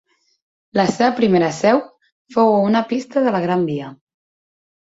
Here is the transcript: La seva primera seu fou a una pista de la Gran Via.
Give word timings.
La 0.79 0.85
seva 0.93 1.09
primera 1.19 1.51
seu 1.57 1.81
fou 2.37 2.51
a 2.57 2.65
una 2.71 2.81
pista 2.93 3.27
de 3.29 3.35
la 3.37 3.43
Gran 3.47 3.67
Via. 3.73 3.93